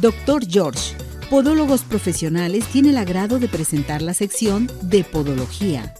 Doctor 0.00 0.44
George, 0.46 0.94
Podólogos 1.30 1.82
Profesionales, 1.82 2.66
tiene 2.66 2.90
el 2.90 2.98
agrado 2.98 3.38
de 3.38 3.48
presentar 3.48 4.02
la 4.02 4.12
sección 4.12 4.68
de 4.82 5.04
Podología. 5.04 5.94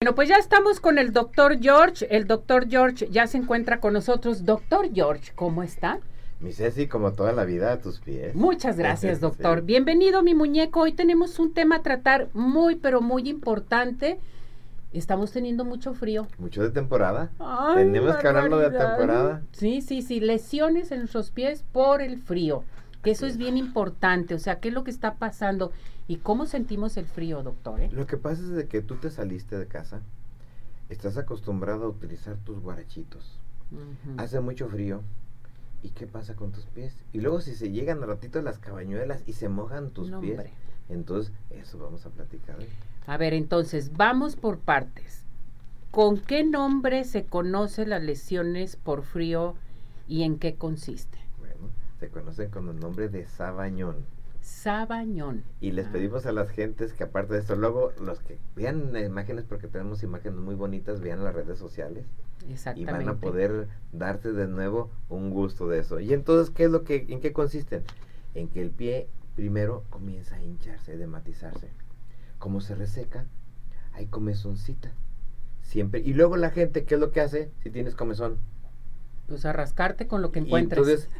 Bueno, 0.00 0.14
pues 0.14 0.30
ya 0.30 0.36
estamos 0.36 0.80
con 0.80 0.96
el 0.96 1.12
doctor 1.12 1.60
George. 1.60 2.06
El 2.08 2.26
doctor 2.26 2.70
George 2.70 3.06
ya 3.10 3.26
se 3.26 3.36
encuentra 3.36 3.80
con 3.80 3.92
nosotros. 3.92 4.46
Doctor 4.46 4.88
George, 4.94 5.32
¿cómo 5.34 5.62
está? 5.62 6.00
Mi 6.40 6.54
Ceci, 6.54 6.86
como 6.86 7.12
toda 7.12 7.32
la 7.32 7.44
vida, 7.44 7.72
a 7.72 7.80
tus 7.82 8.00
pies. 8.00 8.34
Muchas 8.34 8.78
gracias, 8.78 9.20
doctor. 9.20 9.60
Bienvenido, 9.60 10.22
mi 10.22 10.34
muñeco. 10.34 10.80
Hoy 10.80 10.92
tenemos 10.92 11.38
un 11.38 11.52
tema 11.52 11.76
a 11.76 11.82
tratar 11.82 12.30
muy, 12.32 12.76
pero 12.76 13.02
muy 13.02 13.28
importante. 13.28 14.18
Estamos 14.98 15.32
teniendo 15.32 15.64
mucho 15.64 15.94
frío. 15.94 16.26
Mucho 16.38 16.62
de 16.62 16.70
temporada. 16.70 17.30
Tenemos 17.74 18.16
que 18.16 18.28
hablarlo 18.28 18.58
de 18.58 18.70
temporada. 18.70 19.42
Sí, 19.52 19.80
sí, 19.80 20.02
sí. 20.02 20.20
Lesiones 20.20 20.90
en 20.92 21.00
nuestros 21.00 21.30
pies 21.30 21.64
por 21.72 22.00
el 22.00 22.18
frío. 22.18 22.64
Que 23.02 23.10
eso 23.12 23.26
es 23.26 23.36
bien 23.36 23.56
importante. 23.56 24.34
O 24.34 24.38
sea, 24.38 24.58
¿qué 24.58 24.68
es 24.68 24.74
lo 24.74 24.84
que 24.84 24.90
está 24.90 25.14
pasando? 25.14 25.72
¿Y 26.08 26.16
cómo 26.16 26.46
sentimos 26.46 26.96
el 26.96 27.06
frío, 27.06 27.42
doctor? 27.42 27.80
Eh? 27.80 27.88
Lo 27.92 28.06
que 28.06 28.16
pasa 28.16 28.42
es 28.42 28.50
de 28.50 28.66
que 28.66 28.82
tú 28.82 28.96
te 28.96 29.10
saliste 29.10 29.58
de 29.58 29.66
casa. 29.66 30.00
Estás 30.88 31.16
acostumbrado 31.16 31.84
a 31.84 31.88
utilizar 31.88 32.36
tus 32.38 32.60
guarachitos. 32.60 33.38
Hace 34.16 34.40
mucho 34.40 34.68
frío 34.68 35.02
¿Y 35.82 35.90
qué 35.90 36.06
pasa 36.06 36.34
con 36.34 36.50
tus 36.50 36.64
pies? 36.66 36.96
Y 37.12 37.20
luego 37.20 37.40
si 37.40 37.54
se 37.54 37.70
llegan 37.70 38.02
a 38.02 38.06
ratito 38.06 38.42
las 38.42 38.58
cabañuelas 38.58 39.22
y 39.26 39.34
se 39.34 39.48
mojan 39.48 39.90
tus 39.90 40.10
pies, 40.20 40.40
entonces 40.88 41.32
eso 41.50 41.78
vamos 41.78 42.04
a 42.06 42.10
platicar. 42.10 42.56
A 43.06 43.16
ver, 43.16 43.34
entonces 43.34 43.92
vamos 43.96 44.36
por 44.36 44.58
partes. 44.58 45.22
¿Con 45.90 46.18
qué 46.18 46.44
nombre 46.44 47.04
se 47.04 47.24
conocen 47.24 47.90
las 47.90 48.02
lesiones 48.02 48.76
por 48.76 49.02
frío 49.02 49.54
y 50.08 50.24
en 50.24 50.38
qué 50.38 50.56
consiste? 50.56 51.18
Bueno, 51.38 51.70
se 52.00 52.08
conocen 52.08 52.50
con 52.50 52.68
el 52.68 52.80
nombre 52.80 53.08
de 53.08 53.26
sabañón. 53.26 53.96
Sabañón. 54.42 55.42
Y 55.60 55.72
les 55.72 55.86
ah. 55.86 55.90
pedimos 55.92 56.26
a 56.26 56.32
las 56.32 56.50
gentes 56.50 56.92
que 56.92 57.04
aparte 57.04 57.34
de 57.34 57.40
esto, 57.40 57.56
luego 57.56 57.92
los 58.00 58.20
que 58.20 58.38
vean 58.54 58.96
imágenes, 58.96 59.44
porque 59.44 59.68
tenemos 59.68 60.02
imágenes 60.02 60.38
muy 60.38 60.54
bonitas, 60.54 61.00
vean 61.00 61.24
las 61.24 61.34
redes 61.34 61.58
sociales 61.58 62.04
y 62.74 62.84
van 62.84 63.08
a 63.08 63.14
poder 63.14 63.68
darte 63.92 64.32
de 64.32 64.46
nuevo 64.46 64.90
un 65.08 65.30
gusto 65.30 65.68
de 65.68 65.80
eso. 65.80 66.00
Y 66.00 66.12
entonces, 66.12 66.50
¿qué 66.54 66.64
es 66.64 66.70
lo 66.70 66.84
que, 66.84 67.06
en 67.08 67.20
qué 67.20 67.32
consisten? 67.32 67.82
En 68.34 68.48
que 68.48 68.60
el 68.60 68.70
pie 68.70 69.08
primero 69.34 69.84
comienza 69.90 70.36
a 70.36 70.42
hincharse, 70.42 70.92
a 70.92 70.96
dematizarse. 70.96 71.70
Como 72.38 72.60
se 72.60 72.74
reseca, 72.74 73.26
hay 73.92 74.06
comezoncita. 74.06 74.92
Siempre. 75.62 76.00
Y 76.00 76.14
luego 76.14 76.36
la 76.36 76.50
gente, 76.50 76.84
¿qué 76.84 76.94
es 76.94 77.00
lo 77.00 77.10
que 77.10 77.20
hace 77.20 77.50
si 77.62 77.70
tienes 77.70 77.94
comezón? 77.94 78.38
Pues 79.26 79.44
a 79.44 79.52
rascarte 79.52 80.06
con 80.06 80.22
lo 80.22 80.30
que 80.30 80.38
encuentres. 80.38 80.78
Y 80.78 80.92
entonces, 80.92 81.10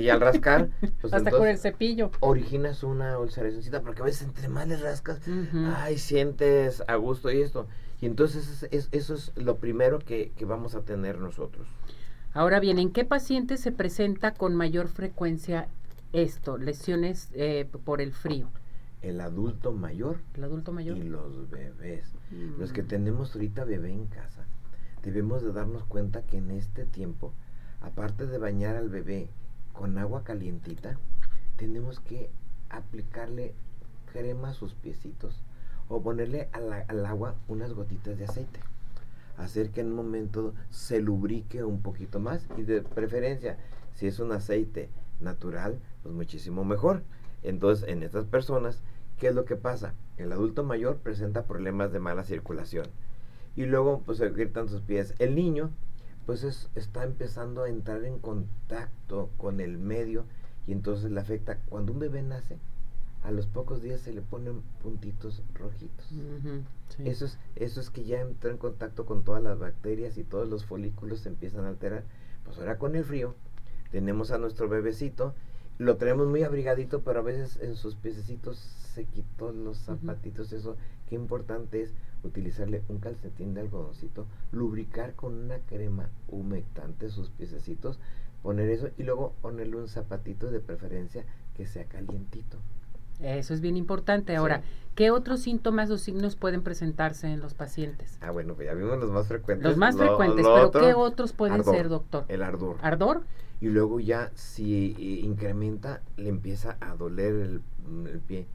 y 0.00 0.08
al 0.08 0.20
rascar, 0.20 0.68
pues 1.00 1.12
hasta 1.12 1.30
con 1.32 1.48
el 1.48 1.58
cepillo. 1.58 2.12
Originas 2.20 2.84
una 2.84 3.18
ulceracióncita, 3.18 3.82
porque 3.82 4.02
a 4.02 4.04
veces 4.04 4.22
entre 4.22 4.48
más 4.48 4.68
le 4.68 4.76
rascas, 4.76 5.20
ay, 5.76 5.98
sientes 5.98 6.84
a 6.86 6.94
gusto 6.94 7.32
y 7.32 7.40
esto. 7.40 7.66
Y 8.00 8.06
entonces 8.06 8.68
eso 8.70 9.14
es 9.14 9.32
lo 9.36 9.56
primero 9.56 9.98
que, 9.98 10.32
vamos 10.42 10.76
a 10.76 10.82
tener 10.82 11.18
nosotros. 11.18 11.66
Ahora 12.34 12.60
bien, 12.60 12.78
¿en 12.78 12.92
qué 12.92 13.04
pacientes 13.04 13.60
se 13.60 13.72
presenta 13.72 14.34
con 14.34 14.54
mayor 14.54 14.88
frecuencia 14.88 15.68
esto, 16.12 16.58
lesiones 16.58 17.28
eh, 17.34 17.66
por 17.84 18.00
el 18.00 18.12
frío? 18.12 18.48
El 19.02 19.20
adulto 19.20 19.72
mayor. 19.72 20.18
El 20.34 20.44
adulto 20.44 20.72
mayor. 20.72 20.96
Y 20.96 21.02
los 21.02 21.50
bebés. 21.50 22.12
Los 22.58 22.72
que 22.72 22.82
mm. 22.82 22.88
tenemos 22.88 23.34
ahorita 23.34 23.64
bebé 23.64 23.92
en 23.92 24.06
casa. 24.06 24.46
Debemos 25.02 25.42
de 25.42 25.52
darnos 25.52 25.84
cuenta 25.84 26.22
que 26.22 26.38
en 26.38 26.52
este 26.52 26.84
tiempo, 26.84 27.32
aparte 27.80 28.26
de 28.26 28.38
bañar 28.38 28.76
al 28.76 28.88
bebé 28.88 29.28
con 29.72 29.98
agua 29.98 30.22
calientita, 30.22 30.96
tenemos 31.56 31.98
que 31.98 32.30
aplicarle 32.70 33.54
crema 34.12 34.50
a 34.50 34.54
sus 34.54 34.74
piecitos 34.74 35.42
o 35.88 36.00
ponerle 36.02 36.48
al 36.52 37.04
agua 37.04 37.34
unas 37.48 37.72
gotitas 37.72 38.16
de 38.16 38.24
aceite. 38.24 38.60
Hacer 39.36 39.70
que 39.70 39.80
en 39.80 39.88
un 39.88 39.96
momento 39.96 40.54
se 40.70 41.00
lubrique 41.00 41.64
un 41.64 41.82
poquito 41.82 42.20
más 42.20 42.46
y 42.56 42.62
de 42.62 42.82
preferencia, 42.82 43.58
si 43.94 44.06
es 44.06 44.20
un 44.20 44.30
aceite 44.32 44.88
natural, 45.20 45.78
pues 46.02 46.14
muchísimo 46.14 46.64
mejor. 46.64 47.02
Entonces, 47.42 47.88
en 47.88 48.02
estas 48.02 48.26
personas, 48.26 48.80
¿qué 49.22 49.28
es 49.28 49.36
lo 49.36 49.44
que 49.44 49.54
pasa? 49.54 49.94
El 50.16 50.32
adulto 50.32 50.64
mayor 50.64 50.96
presenta 50.96 51.44
problemas 51.44 51.92
de 51.92 52.00
mala 52.00 52.24
circulación 52.24 52.86
y 53.54 53.66
luego 53.66 54.02
pues 54.04 54.18
se 54.18 54.28
gritan 54.30 54.68
sus 54.68 54.80
pies. 54.80 55.14
El 55.20 55.36
niño 55.36 55.70
pues 56.26 56.42
está 56.74 57.04
empezando 57.04 57.62
a 57.62 57.68
entrar 57.68 58.02
en 58.02 58.18
contacto 58.18 59.30
con 59.36 59.60
el 59.60 59.78
medio 59.78 60.24
y 60.66 60.72
entonces 60.72 61.12
le 61.12 61.20
afecta. 61.20 61.58
Cuando 61.68 61.92
un 61.92 62.00
bebé 62.00 62.20
nace, 62.20 62.58
a 63.22 63.30
los 63.30 63.46
pocos 63.46 63.80
días 63.80 64.00
se 64.00 64.12
le 64.12 64.22
ponen 64.22 64.60
puntitos 64.82 65.44
rojitos. 65.54 66.12
eso, 67.04 67.26
es, 67.26 67.38
eso 67.54 67.80
es 67.80 67.90
que 67.90 68.02
ya 68.02 68.22
entró 68.22 68.50
en 68.50 68.58
contacto 68.58 69.06
con 69.06 69.22
todas 69.22 69.40
las 69.40 69.56
bacterias 69.56 70.18
y 70.18 70.24
todos 70.24 70.48
los 70.48 70.64
folículos 70.64 71.20
se 71.20 71.28
empiezan 71.28 71.64
a 71.64 71.68
alterar. 71.68 72.02
Pues 72.44 72.58
ahora 72.58 72.76
con 72.76 72.96
el 72.96 73.04
frío 73.04 73.36
tenemos 73.92 74.32
a 74.32 74.38
nuestro 74.38 74.68
bebecito, 74.68 75.36
lo 75.82 75.96
tenemos 75.96 76.28
muy 76.28 76.44
abrigadito, 76.44 77.02
pero 77.02 77.20
a 77.20 77.22
veces 77.22 77.58
en 77.60 77.74
sus 77.74 77.96
piececitos 77.96 78.56
se 78.94 79.04
quitó 79.04 79.52
los 79.52 79.78
zapatitos. 79.78 80.52
Eso, 80.52 80.76
qué 81.08 81.16
importante 81.16 81.82
es 81.82 81.92
utilizarle 82.22 82.82
un 82.88 82.98
calcetín 82.98 83.52
de 83.54 83.62
algodoncito, 83.62 84.26
lubricar 84.52 85.14
con 85.14 85.34
una 85.34 85.58
crema 85.58 86.08
humectante 86.28 87.10
sus 87.10 87.30
piececitos, 87.30 87.98
poner 88.42 88.68
eso 88.70 88.90
y 88.96 89.02
luego 89.02 89.34
ponerle 89.42 89.76
un 89.76 89.88
zapatito 89.88 90.50
de 90.50 90.60
preferencia 90.60 91.24
que 91.56 91.66
sea 91.66 91.84
calientito. 91.86 92.58
Eso 93.22 93.54
es 93.54 93.60
bien 93.60 93.76
importante. 93.76 94.36
Ahora, 94.36 94.62
¿qué 94.94 95.10
otros 95.10 95.40
síntomas 95.40 95.90
o 95.90 95.98
signos 95.98 96.36
pueden 96.36 96.62
presentarse 96.62 97.28
en 97.28 97.40
los 97.40 97.54
pacientes? 97.54 98.18
Ah, 98.20 98.30
bueno, 98.30 98.54
pues 98.54 98.66
ya 98.66 98.74
vimos 98.74 98.98
los 98.98 99.10
más 99.10 99.28
frecuentes. 99.28 99.66
Los 99.66 99.76
más 99.76 99.96
frecuentes, 99.96 100.44
pero 100.46 100.70
¿qué 100.70 100.94
otros 100.94 101.32
pueden 101.32 101.62
ser, 101.64 101.88
doctor? 101.88 102.24
El 102.28 102.42
ardor. 102.42 102.76
¿Ardor? 102.82 103.22
Y 103.60 103.68
luego 103.68 104.00
ya, 104.00 104.32
si 104.34 104.96
eh, 104.98 105.24
incrementa, 105.24 106.02
le 106.16 106.28
empieza 106.28 106.76
a 106.80 106.96
doler 106.96 107.34
el, 107.34 107.62
el 108.08 108.18
pie. 108.20 108.46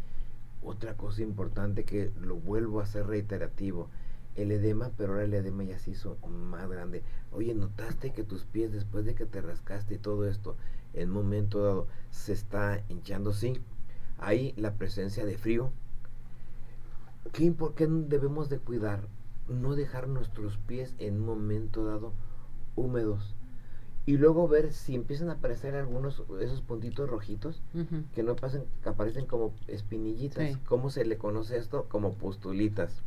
Otra 0.61 0.95
cosa 0.95 1.21
importante 1.21 1.85
que 1.85 2.11
lo 2.19 2.35
vuelvo 2.35 2.81
a 2.81 2.83
hacer 2.83 3.07
reiterativo, 3.07 3.87
el 4.35 4.51
edema, 4.51 4.91
pero 4.97 5.13
ahora 5.13 5.23
el 5.23 5.33
edema 5.33 5.63
ya 5.63 5.79
se 5.79 5.91
hizo 5.91 6.17
más 6.27 6.69
grande. 6.69 7.03
Oye, 7.31 7.53
¿notaste 7.53 8.11
que 8.11 8.23
tus 8.23 8.43
pies 8.43 8.73
después 8.73 9.05
de 9.05 9.15
que 9.15 9.25
te 9.25 9.41
rascaste 9.41 9.95
y 9.95 9.97
todo 9.97 10.27
esto, 10.27 10.57
en 10.93 11.09
un 11.09 11.15
momento 11.15 11.63
dado, 11.63 11.87
se 12.11 12.33
está 12.33 12.83
hinchando? 12.89 13.31
Sí, 13.31 13.61
hay 14.19 14.53
la 14.57 14.73
presencia 14.73 15.25
de 15.25 15.37
frío. 15.37 15.71
¿Qué, 17.33 17.51
¿Por 17.51 17.75
qué 17.75 17.87
debemos 17.87 18.49
de 18.49 18.59
cuidar? 18.59 19.01
No 19.47 19.75
dejar 19.75 20.07
nuestros 20.07 20.57
pies 20.57 20.93
en 20.99 21.15
un 21.15 21.25
momento 21.25 21.85
dado 21.85 22.13
húmedos. 22.75 23.35
Y 24.05 24.17
luego 24.17 24.47
ver 24.47 24.71
si 24.71 24.95
empiezan 24.95 25.29
a 25.29 25.33
aparecer 25.33 25.75
algunos 25.75 26.23
esos 26.39 26.61
puntitos 26.61 27.09
rojitos 27.09 27.61
que 28.15 28.23
no 28.23 28.37
pasen, 28.37 28.63
que 28.81 28.89
aparecen 28.89 29.25
como 29.25 29.53
espinillitas. 29.67 30.57
¿Cómo 30.65 30.89
se 30.89 31.03
le 31.03 31.17
conoce 31.17 31.57
esto? 31.57 31.87
Como 31.89 32.13
pustulitas. 32.13 33.01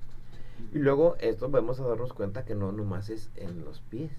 Y 0.75 0.79
luego 0.79 1.17
esto 1.21 1.49
vamos 1.49 1.81
a 1.81 1.87
darnos 1.87 2.13
cuenta 2.13 2.45
que 2.45 2.55
no 2.55 2.71
nomás 2.71 3.09
es 3.09 3.31
en 3.37 3.65
los 3.65 3.81
pies, 3.81 4.13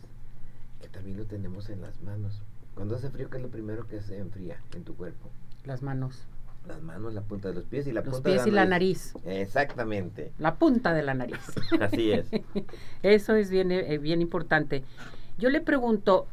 que 0.81 0.87
también 0.87 1.17
lo 1.17 1.25
tenemos 1.25 1.69
en 1.69 1.81
las 1.81 2.01
manos. 2.01 2.41
Cuando 2.73 2.95
hace 2.95 3.11
frío, 3.11 3.29
¿qué 3.29 3.37
es 3.37 3.43
lo 3.43 3.49
primero 3.49 3.87
que 3.87 4.01
se 4.01 4.17
enfría 4.17 4.59
en 4.73 4.83
tu 4.83 4.95
cuerpo? 4.95 5.29
Las 5.65 5.83
manos 5.83 6.25
las 6.67 6.81
manos, 6.81 7.13
la 7.13 7.21
punta 7.21 7.49
de 7.49 7.55
los 7.55 7.65
pies 7.65 7.87
y 7.87 7.91
la 7.91 8.01
los 8.01 8.15
punta 8.15 8.29
pies 8.29 8.45
de 8.45 8.51
la 8.51 8.65
y 8.65 8.69
nariz. 8.69 9.13
la 9.13 9.21
nariz. 9.21 9.41
Exactamente. 9.41 10.31
La 10.37 10.55
punta 10.55 10.93
de 10.93 11.01
la 11.03 11.13
nariz. 11.13 11.39
Así 11.79 12.11
es. 12.11 12.27
Eso 13.03 13.35
es 13.35 13.49
bien, 13.49 13.71
eh, 13.71 13.97
bien 13.97 14.21
importante. 14.21 14.83
Yo 15.37 15.49
le 15.49 15.61
pregunto, 15.61 16.27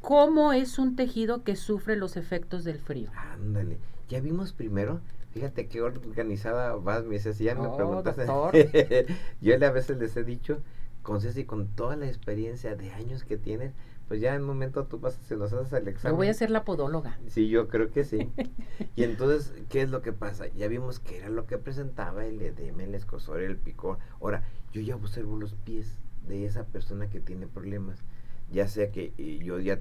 ¿cómo 0.00 0.52
es 0.52 0.78
un 0.78 0.96
tejido 0.96 1.44
que 1.44 1.56
sufre 1.56 1.96
los 1.96 2.16
efectos 2.16 2.64
del 2.64 2.78
frío? 2.78 3.10
Ándale. 3.14 3.78
Ya 4.08 4.20
vimos 4.20 4.52
primero, 4.52 5.00
fíjate 5.32 5.68
qué 5.68 5.82
organizada 5.82 6.74
vas, 6.76 7.04
mi 7.04 7.18
Ceci, 7.18 7.44
ya 7.44 7.54
me 7.54 7.66
oh, 7.66 7.76
preguntaste. 7.76 8.26
Yo 9.40 9.54
a 9.54 9.70
veces 9.70 9.98
les 9.98 10.16
he 10.16 10.24
dicho, 10.24 10.60
con 11.02 11.20
Ceci, 11.20 11.44
con 11.44 11.68
toda 11.68 11.96
la 11.96 12.06
experiencia 12.06 12.76
de 12.76 12.90
años 12.92 13.24
que 13.24 13.36
tienes, 13.36 13.72
pues 14.08 14.20
ya 14.22 14.34
en 14.34 14.40
un 14.40 14.48
momento 14.48 14.86
tú 14.86 14.98
vas, 14.98 15.14
se 15.26 15.36
los 15.36 15.52
haces 15.52 15.72
el 15.74 15.86
examen. 15.86 16.14
Yo 16.14 16.16
voy 16.16 16.28
a 16.28 16.34
ser 16.34 16.50
la 16.50 16.64
podóloga. 16.64 17.18
Sí, 17.28 17.48
yo 17.48 17.68
creo 17.68 17.90
que 17.90 18.04
sí. 18.04 18.32
y 18.96 19.04
entonces, 19.04 19.52
¿qué 19.68 19.82
es 19.82 19.90
lo 19.90 20.00
que 20.00 20.12
pasa? 20.12 20.48
Ya 20.48 20.66
vimos 20.66 20.98
que 20.98 21.18
era 21.18 21.28
lo 21.28 21.46
que 21.46 21.58
presentaba 21.58 22.24
el 22.24 22.40
edema, 22.40 22.84
el 22.84 22.94
escosor, 22.94 23.42
el 23.42 23.58
picor. 23.58 23.98
Ahora, 24.20 24.44
yo 24.72 24.80
ya 24.80 24.96
observo 24.96 25.36
los 25.36 25.54
pies 25.54 25.98
de 26.26 26.46
esa 26.46 26.64
persona 26.64 27.10
que 27.10 27.20
tiene 27.20 27.46
problemas. 27.46 28.02
Ya 28.50 28.66
sea 28.66 28.90
que 28.90 29.12
eh, 29.18 29.40
yo 29.42 29.60
ya 29.60 29.80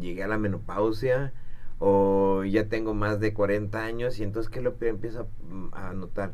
llegué 0.00 0.24
a 0.24 0.28
la 0.28 0.38
menopausia 0.38 1.32
o 1.78 2.42
ya 2.42 2.68
tengo 2.68 2.94
más 2.94 3.20
de 3.20 3.32
40 3.32 3.80
años 3.80 4.18
y 4.18 4.24
entonces, 4.24 4.50
¿qué 4.50 4.58
es 4.58 4.64
lo 4.64 4.76
que 4.76 4.88
empiezo 4.88 5.28
a, 5.72 5.88
a 5.88 5.92
notar? 5.92 6.32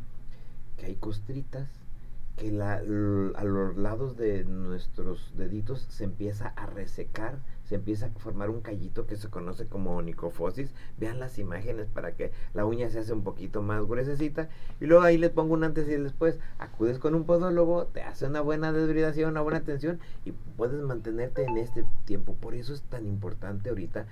Que 0.78 0.86
hay 0.86 0.96
costritas 0.96 1.83
que 2.36 2.50
la, 2.50 2.75
a 2.75 3.44
los 3.44 3.76
lados 3.76 4.16
de 4.16 4.44
nuestros 4.44 5.32
deditos 5.36 5.86
se 5.88 6.04
empieza 6.04 6.48
a 6.48 6.66
resecar 6.66 7.38
se 7.64 7.76
empieza 7.76 8.06
a 8.06 8.10
formar 8.10 8.50
un 8.50 8.60
callito 8.60 9.06
que 9.06 9.16
se 9.16 9.28
conoce 9.28 9.66
como 9.66 9.96
onicofosis. 9.96 10.70
Vean 10.98 11.19
las 11.19 11.38
imágenes 11.38 11.88
para 11.88 12.14
que 12.14 12.31
la 12.52 12.66
uña 12.66 12.90
se 12.90 12.98
hace 12.98 13.12
un 13.12 13.25
poquito 13.25 13.62
más 13.62 13.84
gruesecita. 13.86 14.48
Y 14.81 14.86
luego 14.86 15.02
ahí 15.02 15.16
les 15.19 15.31
pongo 15.31 15.54
un 15.54 15.64
antes 15.64 15.88
y 15.88 15.96
después. 15.96 16.38
Acudes 16.58 16.98
con 16.98 17.14
un 17.14 17.25
podólogo, 17.25 17.86
te 17.86 18.02
hace 18.02 18.26
una 18.26 18.42
buena 18.42 18.72
desbridación, 18.72 19.31
una 19.31 19.40
buena 19.40 19.58
atención 19.58 19.98
y 20.25 20.32
puedes 20.32 20.81
mantenerte 20.82 21.44
en 21.44 21.56
este 21.56 21.84
tiempo. 22.04 22.34
Por 22.34 22.54
eso 22.54 22.75
es 22.75 22.82
tan 22.82 23.06
importante 23.06 23.70
ahorita 23.70 24.06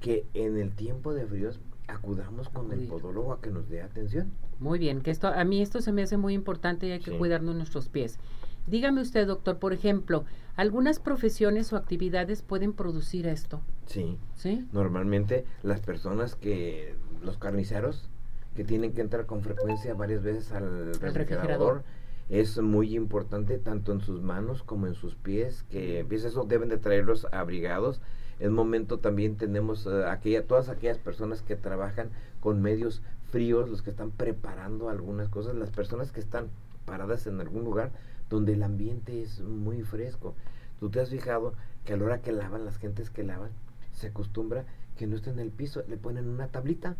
que 0.00 0.26
en 0.34 0.58
el 0.58 0.74
tiempo 0.74 1.14
de 1.14 1.26
fríos 1.26 1.60
acudamos 1.88 2.48
con 2.48 2.72
el 2.72 2.86
podólogo 2.88 3.32
a 3.32 3.40
que 3.40 3.50
nos 3.50 3.68
dé 3.68 3.82
atención. 3.82 4.32
Muy 4.58 4.78
bien, 4.78 5.00
que 5.00 5.10
esto 5.10 5.28
a 5.28 5.44
mí 5.44 5.62
esto 5.62 5.80
se 5.80 5.92
me 5.92 6.02
hace 6.02 6.16
muy 6.16 6.34
importante 6.34 6.86
y 6.86 6.92
hay 6.92 7.00
que 7.00 7.16
cuidarnos 7.16 7.54
nuestros 7.54 7.88
pies. 7.88 8.18
Dígame 8.66 9.00
usted, 9.00 9.26
doctor, 9.26 9.58
por 9.58 9.72
ejemplo, 9.72 10.24
algunas 10.56 10.98
profesiones 10.98 11.72
o 11.72 11.76
actividades 11.76 12.42
pueden 12.42 12.72
producir 12.72 13.26
esto. 13.26 13.60
Sí. 13.86 14.18
¿Sí? 14.34 14.66
Normalmente 14.72 15.44
las 15.62 15.80
personas 15.80 16.34
que 16.34 16.96
los 17.22 17.38
carniceros 17.38 18.08
que 18.56 18.64
tienen 18.64 18.92
que 18.92 19.02
entrar 19.02 19.26
con 19.26 19.42
frecuencia 19.42 19.94
varias 19.94 20.22
veces 20.22 20.50
al 20.50 20.94
refrigerador, 20.94 21.84
es 22.28 22.58
muy 22.58 22.96
importante 22.96 23.58
tanto 23.58 23.92
en 23.92 24.00
sus 24.00 24.22
manos 24.22 24.64
como 24.64 24.88
en 24.88 24.94
sus 24.94 25.14
pies, 25.14 25.62
que 25.70 26.04
pues 26.08 26.24
eso 26.24 26.44
deben 26.44 26.68
de 26.68 26.78
traerlos 26.78 27.26
abrigados 27.30 28.00
es 28.38 28.50
momento 28.50 28.98
también 28.98 29.36
tenemos 29.36 29.86
uh, 29.86 30.06
aquella, 30.06 30.46
todas 30.46 30.68
aquellas 30.68 30.98
personas 30.98 31.42
que 31.42 31.56
trabajan 31.56 32.10
con 32.40 32.60
medios 32.60 33.02
fríos, 33.30 33.68
los 33.68 33.82
que 33.82 33.90
están 33.90 34.10
preparando 34.10 34.88
algunas 34.88 35.28
cosas, 35.28 35.54
las 35.54 35.70
personas 35.70 36.12
que 36.12 36.20
están 36.20 36.48
paradas 36.84 37.26
en 37.26 37.40
algún 37.40 37.64
lugar 37.64 37.90
donde 38.28 38.52
el 38.52 38.62
ambiente 38.62 39.22
es 39.22 39.40
muy 39.40 39.82
fresco. 39.82 40.34
Tú 40.78 40.90
te 40.90 41.00
has 41.00 41.10
fijado 41.10 41.54
que 41.84 41.94
a 41.94 41.96
la 41.96 42.04
hora 42.04 42.20
que 42.20 42.32
lavan, 42.32 42.64
las 42.64 42.78
gentes 42.78 43.10
que 43.10 43.24
lavan, 43.24 43.50
se 43.92 44.08
acostumbra 44.08 44.64
que 44.96 45.06
no 45.06 45.16
esté 45.16 45.30
en 45.30 45.38
el 45.38 45.50
piso, 45.50 45.82
le 45.88 45.96
ponen 45.96 46.28
una 46.28 46.48
tablita. 46.48 46.96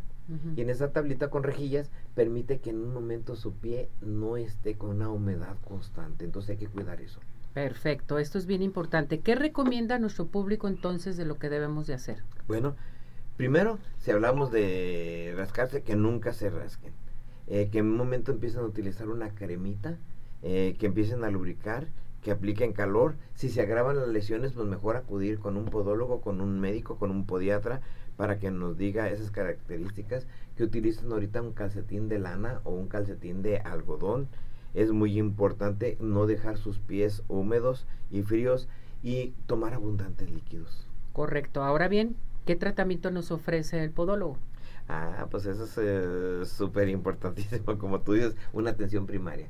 Y 0.57 0.61
en 0.61 0.71
esa 0.71 0.91
tablita 0.91 1.31
con 1.31 1.45
rejillas 1.45 1.89
permite 2.17 2.59
que 2.59 2.71
en 2.71 2.81
un 2.81 2.93
momento 2.93 3.37
su 3.37 3.53
pie 3.53 3.89
no 4.01 4.37
esté 4.37 4.77
con 4.77 4.91
una 4.91 5.09
humedad 5.09 5.57
constante. 5.65 6.25
Entonces 6.25 6.51
hay 6.51 6.57
que 6.57 6.67
cuidar 6.67 7.01
eso. 7.01 7.21
Perfecto, 7.57 8.19
esto 8.19 8.37
es 8.37 8.45
bien 8.45 8.61
importante. 8.61 9.21
¿Qué 9.21 9.35
recomienda 9.35 9.99
nuestro 9.99 10.27
público 10.27 10.69
entonces 10.69 11.17
de 11.17 11.25
lo 11.25 11.39
que 11.39 11.49
debemos 11.49 11.87
de 11.87 11.95
hacer? 11.95 12.23
Bueno, 12.47 12.77
primero, 13.39 13.79
si 13.99 14.11
hablamos 14.11 14.53
de 14.53 15.33
rascarse, 15.39 15.83
que 15.83 15.97
nunca 15.97 16.35
se 16.35 16.51
rasquen. 16.51 16.93
Eh, 17.47 17.71
que 17.73 17.79
en 17.79 17.87
un 17.87 17.97
momento 17.97 18.31
empiecen 18.31 18.61
a 18.61 18.65
utilizar 18.65 19.09
una 19.09 19.31
cremita, 19.31 19.97
eh, 20.43 20.77
que 20.79 20.85
empiecen 20.85 21.25
a 21.25 21.31
lubricar, 21.31 21.87
que 22.21 22.31
apliquen 22.31 22.75
calor. 22.75 23.15
Si 23.33 23.49
se 23.49 23.63
agravan 23.63 23.97
las 23.97 24.09
lesiones, 24.09 24.53
pues 24.53 24.69
mejor 24.69 24.97
acudir 24.97 25.39
con 25.39 25.57
un 25.57 25.65
podólogo, 25.65 26.21
con 26.21 26.43
un 26.43 26.61
médico, 26.61 26.99
con 26.99 27.11
un 27.11 27.25
podiatra, 27.25 27.81
para 28.19 28.39
que 28.39 28.51
nos 28.51 28.77
diga 28.77 29.09
esas 29.09 29.31
características, 29.31 30.27
que 30.59 30.65
utilicen 30.65 31.11
ahorita 31.11 31.41
un 31.41 31.55
calcetín 31.55 32.11
de 32.11 32.19
lana 32.19 32.61
o 32.65 32.73
un 32.73 32.89
calcetín 32.89 33.41
de 33.41 33.61
algodón 33.61 34.29
es 34.77 34.93
muy 34.93 35.19
importante 35.19 35.97
no 36.01 36.27
dejar 36.27 36.59
sus 36.59 36.79
pies 36.79 37.23
húmedos 37.29 37.87
y 38.11 38.23
fríos 38.23 38.69
y 39.03 39.33
tomar 39.47 39.75
abundantes 39.75 40.31
líquidos. 40.31 40.87
Correcto. 41.13 41.65
Ahora 41.65 41.89
bien, 41.89 42.15
¿qué 42.45 42.55
tratamiento 42.57 43.11
nos 43.11 43.33
ofrece 43.33 43.83
el 43.83 43.91
podólogo? 43.91 44.37
Ah, 44.89 45.27
pues 45.31 45.47
eso 45.47 45.65
es 45.65 45.79
eh, 45.79 46.45
súper 46.45 46.89
importantísimo, 46.89 47.79
como 47.79 48.03
tú 48.03 48.13
dices, 48.13 48.37
una 48.53 48.71
atención 48.71 49.07
primaria 49.07 49.49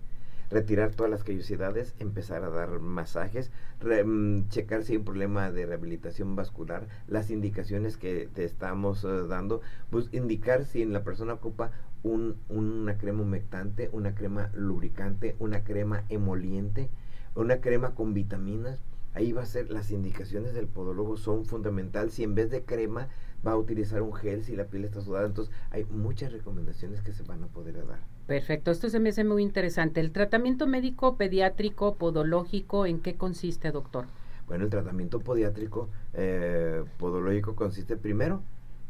retirar 0.51 0.93
todas 0.93 1.11
las 1.11 1.25
callosidades, 1.25 1.95
empezar 1.99 2.45
a 2.45 2.51
dar 2.51 2.79
masajes, 2.81 3.51
mm, 3.81 4.49
checar 4.49 4.85
si 4.85 4.93
hay 4.93 4.99
un 4.99 5.05
problema 5.05 5.51
de 5.51 5.67
rehabilitación 5.67 6.37
vascular, 6.37 6.87
las 7.09 7.31
indicaciones 7.31 7.97
que 7.97 8.29
te 8.33 8.45
estamos 8.45 9.05
eh, 9.05 9.27
dando, 9.29 9.61
pues 9.91 10.09
indicar 10.13 10.65
si 10.65 10.83
en 10.83 10.93
la 10.93 11.03
persona 11.03 11.35
ocupa 11.35 11.73
un, 12.07 12.37
una 12.49 12.99
crema 12.99 13.23
humectante, 13.23 13.91
una 13.93 14.15
crema 14.15 14.51
lubricante, 14.55 15.37
una 15.39 15.65
crema 15.65 16.05
emoliente, 16.09 16.89
una 17.35 17.61
crema 17.61 17.95
con 17.95 18.15
vitaminas. 18.15 18.81
Ahí 19.15 19.33
va 19.33 19.43
a 19.43 19.47
ser 19.47 19.71
las 19.71 19.91
indicaciones 19.91 20.55
del 20.55 20.67
podólogo 20.67 21.17
son 21.17 21.47
fundamental. 21.47 22.11
Si 22.11 22.23
en 22.23 22.35
vez 22.35 22.51
de 22.51 22.65
crema 22.65 23.09
va 23.47 23.53
a 23.53 23.57
utilizar 23.57 24.03
un 24.03 24.13
gel 24.13 24.43
si 24.43 24.57
la 24.57 24.67
piel 24.67 24.85
está 24.85 25.01
sudada, 25.01 25.27
entonces 25.27 25.55
hay 25.71 25.85
muchas 25.85 26.33
recomendaciones 26.33 27.01
que 27.03 27.13
se 27.13 27.23
van 27.23 27.43
a 27.43 27.47
poder 27.49 27.87
dar. 27.87 28.01
Perfecto, 28.27 28.71
esto 28.71 28.89
se 28.91 29.01
me 29.01 29.11
hace 29.11 29.25
muy 29.25 29.43
interesante. 29.43 30.01
¿El 30.01 30.13
tratamiento 30.13 30.67
médico 30.67 31.17
pediátrico 31.17 31.95
podológico 31.95 32.87
en 32.87 33.01
qué 33.01 33.15
consiste, 33.15 33.71
doctor? 33.71 34.07
Bueno, 34.47 34.65
el 34.65 34.71
tratamiento 34.71 35.21
pediátrico 35.21 35.89
eh, 36.13 36.85
podológico 36.99 37.57
consiste 37.57 37.97
primero, 37.97 38.43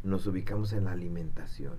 nos 0.05 0.27
ubicamos 0.27 0.73
en 0.73 0.85
la 0.85 0.93
alimentación, 0.93 1.75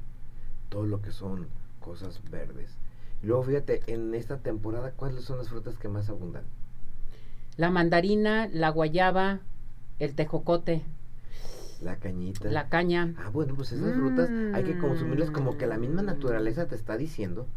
todo 0.69 0.85
lo 0.85 1.01
que 1.01 1.11
son 1.11 1.47
cosas 1.79 2.21
verdes. 2.29 2.77
Y 3.23 3.27
luego 3.27 3.43
fíjate, 3.43 3.81
en 3.87 4.13
esta 4.13 4.37
temporada, 4.37 4.91
¿cuáles 4.91 5.23
son 5.23 5.37
las 5.37 5.49
frutas 5.49 5.77
que 5.77 5.87
más 5.87 6.09
abundan? 6.09 6.43
La 7.55 7.71
mandarina, 7.71 8.47
la 8.51 8.69
guayaba, 8.69 9.39
el 9.99 10.13
tejocote. 10.13 10.83
La 11.81 11.97
cañita. 11.97 12.49
La 12.49 12.69
caña. 12.69 13.13
Ah, 13.17 13.29
bueno, 13.29 13.55
pues 13.55 13.71
esas 13.71 13.93
frutas 13.95 14.29
hay 14.53 14.63
que 14.63 14.77
consumirlas 14.77 15.31
como 15.31 15.57
que 15.57 15.67
la 15.67 15.77
misma 15.77 16.01
naturaleza 16.01 16.67
te 16.67 16.75
está 16.75 16.97
diciendo 16.97 17.47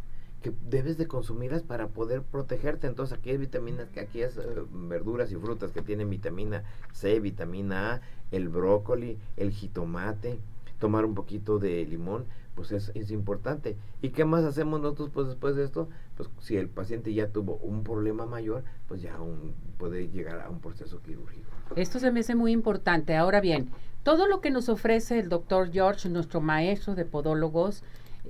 que 0.42 0.52
debes 0.70 0.96
de 0.96 1.06
consumirlas 1.06 1.62
para 1.62 1.88
poder 1.88 2.22
protegerte. 2.22 2.86
Entonces, 2.86 3.18
aquí 3.18 3.30
hay 3.30 3.36
vitaminas, 3.36 3.88
que 3.90 4.00
aquí 4.00 4.22
es 4.22 4.36
eh, 4.36 4.42
verduras 4.72 5.30
y 5.32 5.36
frutas 5.36 5.70
que 5.70 5.82
tienen 5.82 6.08
vitamina 6.08 6.62
C, 6.92 7.20
vitamina 7.20 7.94
A, 7.94 8.00
el 8.30 8.48
brócoli, 8.48 9.18
el 9.36 9.50
jitomate, 9.50 10.38
tomar 10.78 11.04
un 11.04 11.14
poquito 11.14 11.58
de 11.58 11.84
limón, 11.84 12.24
pues 12.54 12.72
es, 12.72 12.90
es 12.94 13.10
importante. 13.10 13.76
¿Y 14.02 14.10
qué 14.10 14.24
más 14.24 14.44
hacemos 14.44 14.80
nosotros 14.80 15.10
pues 15.12 15.28
después 15.28 15.56
de 15.56 15.64
esto? 15.64 15.88
Pues 16.16 16.28
si 16.40 16.56
el 16.56 16.68
paciente 16.68 17.12
ya 17.14 17.28
tuvo 17.28 17.56
un 17.56 17.82
problema 17.84 18.26
mayor, 18.26 18.64
pues 18.88 19.02
ya 19.02 19.20
un, 19.20 19.54
puede 19.78 20.08
llegar 20.08 20.40
a 20.40 20.50
un 20.50 20.60
proceso 20.60 21.00
quirúrgico. 21.02 21.48
Esto 21.76 21.98
se 21.98 22.10
me 22.10 22.20
hace 22.20 22.34
muy 22.34 22.52
importante. 22.52 23.16
Ahora 23.16 23.40
bien, 23.40 23.70
todo 24.02 24.26
lo 24.26 24.40
que 24.40 24.50
nos 24.50 24.68
ofrece 24.68 25.18
el 25.18 25.28
doctor 25.28 25.70
George, 25.70 26.08
nuestro 26.08 26.40
maestro 26.40 26.94
de 26.94 27.04
podólogos, 27.04 27.82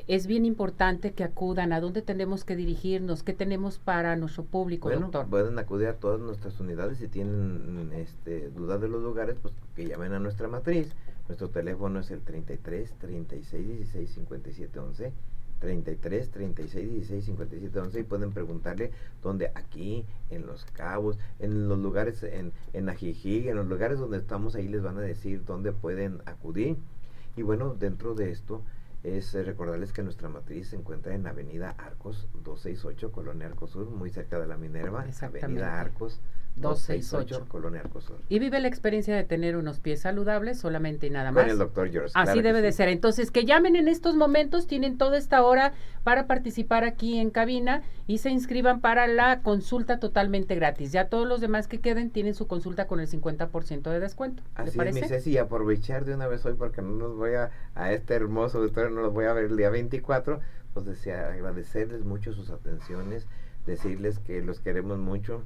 es 0.06 0.26
bien 0.26 0.44
importante 0.44 1.12
que 1.12 1.25
acudan. 1.25 1.72
¿A 1.72 1.81
dónde 1.81 2.02
tenemos 2.02 2.44
que 2.44 2.56
dirigirnos? 2.56 3.22
¿Qué 3.22 3.32
tenemos 3.32 3.78
para 3.78 4.17
nuestro 4.17 4.44
público, 4.44 4.88
bueno, 4.88 5.02
doctor? 5.02 5.26
Pueden 5.26 5.58
acudir 5.58 5.88
a 5.88 5.94
todas 5.94 6.20
nuestras 6.20 6.58
unidades. 6.61 6.99
Si 6.99 7.08
tienen 7.08 7.90
este, 7.94 8.50
dudas 8.50 8.81
de 8.81 8.88
los 8.88 9.02
lugares, 9.02 9.37
pues 9.40 9.55
que 9.75 9.87
llamen 9.87 10.12
a 10.12 10.19
nuestra 10.19 10.49
matriz. 10.49 10.94
Nuestro 11.31 11.50
teléfono 11.50 12.01
es 12.01 12.10
el 12.10 12.22
33 12.22 12.93
36 12.99 13.69
16 13.69 14.10
57 14.10 14.81
11 14.81 15.13
33 15.60 16.29
36 16.29 16.91
16 16.91 17.25
57 17.25 17.79
11 17.79 18.01
y 18.01 18.03
pueden 18.03 18.32
preguntarle 18.32 18.91
dónde 19.22 19.53
aquí, 19.55 20.05
en 20.31 20.44
Los 20.44 20.65
Cabos, 20.65 21.19
en 21.39 21.69
los 21.69 21.79
lugares, 21.79 22.25
en, 22.25 22.51
en 22.72 22.89
Ajijic, 22.89 23.46
en 23.46 23.55
los 23.55 23.69
lugares 23.69 24.01
donde 24.01 24.19
estamos 24.19 24.56
ahí 24.56 24.67
les 24.67 24.82
van 24.82 24.99
a 24.99 25.03
decir 25.03 25.44
dónde 25.44 25.70
pueden 25.70 26.20
acudir. 26.27 26.77
Y 27.37 27.43
bueno, 27.43 27.77
dentro 27.79 28.17
de 28.17 28.32
esto 28.32 28.63
es 29.05 29.32
eh, 29.37 29.44
recordarles 29.44 29.93
que 29.93 30.03
nuestra 30.03 30.29
matriz 30.29 30.70
se 30.70 30.77
encuentra 30.77 31.15
en 31.15 31.29
Avenida 31.29 31.77
Arcos 31.79 32.27
268, 32.43 33.13
Colonia 33.13 33.46
Arcos 33.46 33.70
Sur, 33.70 33.89
muy 33.89 34.10
cerca 34.10 34.41
de 34.41 34.49
la 34.49 34.56
Minerva. 34.56 35.06
Avenida 35.20 35.81
Arcos 35.81 36.20
268, 36.57 37.47
Colonia 37.49 37.81
Arcosur. 37.81 38.19
Y 38.29 38.39
vive 38.39 38.61
la 38.61 38.69
experiencia 38.69 39.17
de 39.17 39.25
tener 39.25 39.57
unos 39.57 39.81
pies 39.81 40.01
saludables 40.01 40.59
solamente 40.59 41.07
y 41.07 41.11
nada 41.11 41.33
más. 41.33 41.45
Con 41.45 41.51
el 41.51 41.59
doctor 41.59 41.91
George. 41.91 42.13
Así 42.15 42.43
debe 42.43 42.61
de 42.61 42.73
ser. 42.73 42.89
Entonces, 42.89 43.31
que 43.31 43.45
llamen 43.45 43.77
en 43.77 43.89
estos 43.89 44.15
momentos, 44.15 44.67
tienen 44.67 44.99
toda 44.99 45.17
esta 45.17 45.43
hora 45.43 45.73
para 46.05 46.27
participar 46.27 46.85
aquí 46.85 47.19
en 47.19 47.31
cabina 47.31 47.83
y 48.07 48.19
se 48.19 48.31
inscriban 48.31 48.81
para 48.81 49.07
la 49.07 49.41
consulta 49.41 49.99
totalmente 49.99 50.55
gratis. 50.55 50.93
Ya 50.93 51.09
todos 51.09 51.27
los 51.27 51.41
demás 51.41 51.67
que 51.67 51.81
queden 51.81 52.11
tienen 52.11 52.35
su 52.35 52.47
consulta 52.47 52.87
con 52.87 53.01
el 53.01 53.09
50% 53.09 53.91
de 53.91 54.01
descuento. 54.01 54.43
Así 54.55 54.79
es, 54.79 54.95
mi 54.95 55.03
Ceci, 55.03 55.31
y 55.31 55.39
aprovechar 55.39 56.05
de 56.05 56.15
una 56.15 56.27
vez 56.27 56.45
hoy 56.45 56.55
porque 56.55 56.83
no 56.83 56.91
nos 56.91 57.17
voy 57.17 57.35
a, 57.35 57.51
a 57.75 57.93
este 57.93 58.15
hermoso 58.15 58.59
auditorio, 58.59 58.91
no 58.91 59.03
los 59.03 59.13
voy 59.13 59.27
a 59.27 59.33
ver 59.33 59.47
el 59.47 59.57
día 59.57 59.71
24, 59.71 60.41
pues 60.75 60.87
desea 60.87 61.33
agradecerles 61.33 62.05
mucho 62.05 62.33
sus 62.33 62.51
atenciones, 62.51 63.27
decirles 63.67 64.19
que 64.19 64.43
los 64.43 64.61
queremos 64.61 64.99
mucho 64.99 65.43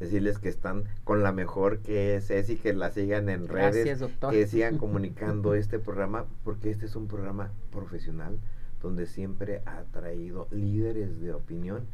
decirles 0.00 0.38
que 0.38 0.48
están 0.48 0.84
con 1.04 1.22
la 1.22 1.32
mejor 1.32 1.80
que 1.80 2.16
es 2.16 2.28
Ceci, 2.28 2.56
que 2.56 2.72
la 2.72 2.90
sigan 2.90 3.28
en 3.28 3.48
redes, 3.48 4.00
que 4.30 4.46
sigan 4.46 4.78
comunicando 4.78 5.54
este 5.54 5.78
programa, 5.78 6.26
porque 6.44 6.70
este 6.70 6.86
es 6.86 6.96
un 6.96 7.08
programa 7.08 7.50
profesional 7.70 8.38
donde 8.80 9.06
siempre 9.06 9.62
ha 9.66 9.82
traído 9.92 10.48
líderes 10.50 11.20
de 11.20 11.32
opinión. 11.32 11.86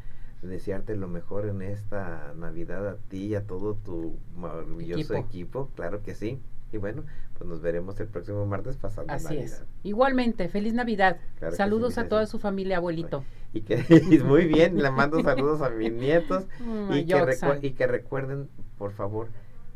Desearte 0.42 0.94
lo 0.94 1.08
mejor 1.08 1.46
en 1.46 1.62
esta 1.62 2.34
Navidad 2.36 2.86
a 2.86 2.96
ti 3.08 3.28
y 3.28 3.34
a 3.34 3.46
todo 3.46 3.76
tu 3.76 4.18
maravilloso 4.36 5.14
equipo, 5.14 5.70
claro 5.74 6.02
que 6.02 6.14
sí. 6.14 6.38
Y 6.70 6.76
bueno, 6.76 7.04
pues 7.38 7.48
nos 7.48 7.62
veremos 7.62 7.98
el 8.00 8.08
próximo 8.08 8.44
martes 8.44 8.76
pasando 8.76 9.12
Así 9.12 9.38
es. 9.38 9.64
Igualmente, 9.82 10.48
feliz 10.48 10.74
Navidad. 10.74 11.16
saludos 11.52 11.96
a 11.96 12.08
toda 12.08 12.26
su 12.26 12.38
familia, 12.38 12.76
abuelito. 12.76 13.24
Y 13.54 13.62
que 13.62 13.76
muy 14.24 14.46
bien, 14.46 14.82
le 14.82 14.90
mando 14.90 15.22
saludos 15.22 15.62
a 15.62 15.70
mis 15.70 15.92
nietos 15.92 16.44
y 16.90 17.06
que, 17.06 17.58
y 17.62 17.70
que 17.72 17.86
recuerden, 17.86 18.48
por 18.76 18.92
favor, 18.92 19.28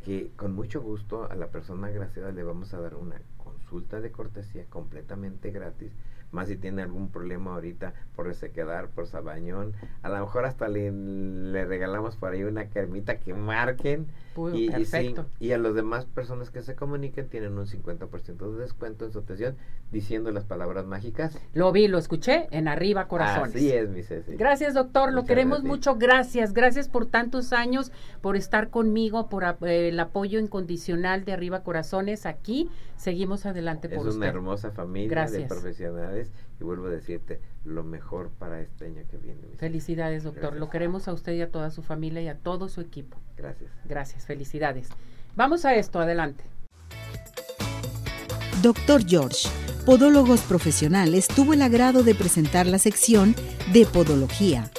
que 0.04 0.30
con 0.37 0.52
mucho 0.54 0.82
gusto 0.82 1.30
a 1.30 1.37
la 1.37 1.47
persona 1.47 1.87
agraciada 1.87 2.32
le 2.32 2.42
vamos 2.42 2.75
a 2.75 2.80
dar 2.80 2.97
una 2.97 3.20
consulta 3.37 4.00
de 4.00 4.11
cortesía 4.11 4.64
completamente 4.68 5.52
gratis. 5.52 5.92
Más 6.32 6.49
si 6.49 6.56
tiene 6.56 6.82
algún 6.82 7.08
problema 7.08 7.54
ahorita 7.54 7.94
por 8.14 8.26
resequedar, 8.26 8.88
por 8.88 9.06
sabañón, 9.06 9.73
a 10.02 10.08
lo 10.11 10.18
mejor 10.18 10.44
hasta 10.44 10.68
le, 10.68 10.90
le 10.90 11.64
regalamos 11.64 12.16
por 12.16 12.32
ahí 12.32 12.42
una 12.42 12.68
cremita 12.68 13.18
que 13.18 13.32
marquen 13.32 14.08
y, 14.54 14.71
y, 15.40 15.52
a 15.52 15.59
las 15.59 15.75
demás 15.75 16.04
personas 16.07 16.50
que 16.50 16.62
se 16.62 16.75
comuniquen 16.75 17.28
tienen 17.28 17.59
un 17.59 17.66
50% 17.66 18.52
de 18.52 18.61
descuento 18.61 19.04
en 19.04 19.12
su 19.12 19.18
atención 19.18 19.57
diciendo 19.90 20.30
las 20.30 20.45
palabras 20.45 20.87
mágicas. 20.87 21.38
Lo 21.54 21.73
vi, 21.73 21.88
lo 21.88 21.99
escuché 21.99 22.47
en 22.50 22.68
Arriba 22.68 23.09
Corazones. 23.09 23.54
Así 23.54 23.71
es, 23.73 23.88
mi 23.88 24.02
Ceci. 24.02 24.37
Gracias, 24.37 24.75
doctor. 24.75 25.12
lo 25.12 25.25
queremos 25.25 25.64
mucho. 25.64 25.97
Gracias. 25.97 26.52
Gracias 26.52 26.88
por 26.88 27.07
tantos 27.07 27.52
años, 27.52 27.92
por 28.21 28.37
estar 28.37 28.71
conmigo, 28.71 29.28
por 29.28 29.45
eh, 29.45 29.88
el 29.88 30.00
apoyo 30.00 30.38
incondicional 30.38 31.25
de 31.25 31.33
Arriba 31.33 31.62
Corazones. 31.62 32.26
Aquí 32.26 32.68
seguimos 32.97 33.47
adelante 33.47 33.88
por 33.88 34.07
Es 34.07 34.14
una 34.14 34.28
hermosa 34.28 34.71
familia 34.71 35.26
de 35.26 35.47
profesionales 35.47 36.33
y 36.61 36.64
vuelvo 36.64 36.87
a 36.87 36.90
decirte 36.90 37.40
lo 37.68 37.84
mejor 37.84 38.30
para 38.30 38.60
este 38.60 38.87
año 38.87 39.02
que 39.10 39.16
viene. 39.16 39.40
Felicidades, 39.56 40.25
doctor. 40.25 40.56
Lo 40.56 40.70
queremos 40.70 41.08
a 41.08 41.12
usted 41.12 41.34
y 41.34 41.42
a 41.42 41.50
toda 41.50 41.70
su 41.70 41.82
familia 41.82 42.22
y 42.22 42.28
a 42.28 42.37
todo 42.37 42.68
su 42.68 42.80
equipo. 42.80 43.18
Gracias. 43.37 43.70
Gracias, 43.84 44.26
felicidades. 44.26 44.88
Vamos 45.37 45.64
a 45.64 45.75
esto, 45.75 46.00
adelante. 46.00 46.44
Doctor 48.62 49.04
George, 49.06 49.48
Podólogos 49.87 50.40
Profesionales, 50.42 51.28
tuvo 51.28 51.54
el 51.54 51.62
agrado 51.62 52.02
de 52.02 52.14
presentar 52.14 52.66
la 52.66 52.78
sección 52.78 53.37
de 53.72 53.87
Podología 53.87 54.70